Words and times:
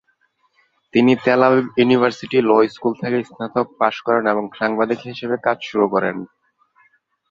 তিনি 0.93 1.11
Tel 1.23 1.41
Aviv 1.47 1.67
University 1.79 2.37
law 2.41 2.51
school 2.73 2.93
থেকে 3.01 3.17
স্নাতক 3.29 3.67
পাশ 3.79 3.95
করেন 4.05 4.25
এবং 4.33 4.43
সাংবাদিক 4.59 4.99
হিসেবে 5.09 5.35
কাজ 5.45 5.57
শুরু 5.69 5.85
করেন। 5.93 6.15